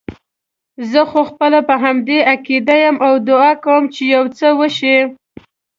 زه 0.91 1.01
خو 1.09 1.21
خپله 1.29 1.59
په 1.67 1.75
همدې 1.83 2.17
عقیده 2.31 2.75
یم 2.83 2.95
او 3.07 3.13
دعا 3.29 3.51
کوم 3.65 3.83
چې 3.95 4.03
یو 4.15 4.23
څه 4.37 4.47
وشي. 4.59 4.97